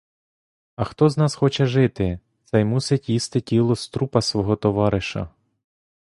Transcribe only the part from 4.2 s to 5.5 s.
свого товариша.